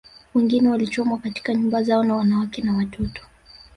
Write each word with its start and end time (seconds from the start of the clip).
Wengine 0.33 0.69
walichomwa 0.69 1.17
katika 1.19 1.53
nyumba 1.53 1.83
zao 1.83 2.03
na 2.03 2.15
wanawake 2.15 2.61
na 2.61 2.73
watoto 2.77 3.21